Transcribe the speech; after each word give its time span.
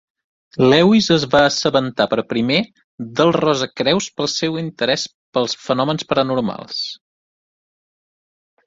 Lewis 0.69 1.09
es 1.15 1.25
va 1.33 1.41
assabentar 1.49 2.07
per 2.13 2.23
primer 2.33 2.57
dels 3.21 3.39
rosacreus 3.45 4.09
pel 4.17 4.31
seu 4.39 4.59
interès 4.65 5.05
pels 5.39 5.57
fenòmens 5.69 6.11
paranormals. 6.15 6.83